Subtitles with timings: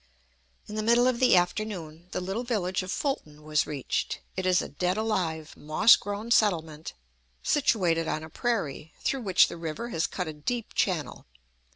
[0.67, 4.19] In the middle of the afternoon the little village of Fulton was reached.
[4.35, 6.93] It is a dead alive, moss grown settlement,
[7.43, 11.27] situated on a prairie, through which the river has cut a deep channel.